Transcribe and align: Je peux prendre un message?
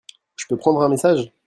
Je 0.35 0.47
peux 0.47 0.57
prendre 0.57 0.81
un 0.81 0.89
message? 0.89 1.31